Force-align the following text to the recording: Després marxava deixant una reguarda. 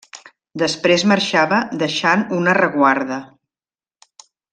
Després 0.61 1.03
marxava 1.11 1.59
deixant 1.83 2.23
una 2.41 2.57
reguarda. 2.61 3.21